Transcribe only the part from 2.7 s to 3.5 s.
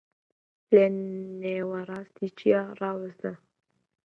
ڕاوەستا